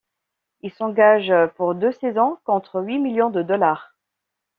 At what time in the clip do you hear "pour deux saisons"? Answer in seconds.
1.57-2.39